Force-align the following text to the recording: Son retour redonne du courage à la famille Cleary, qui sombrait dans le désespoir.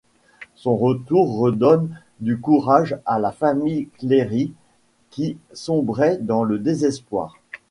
Son 0.55 0.77
retour 0.77 1.37
redonne 1.37 2.01
du 2.21 2.39
courage 2.39 2.97
à 3.05 3.19
la 3.19 3.31
famille 3.31 3.87
Cleary, 3.99 4.51
qui 5.11 5.37
sombrait 5.53 6.17
dans 6.17 6.43
le 6.43 6.57
désespoir. 6.57 7.35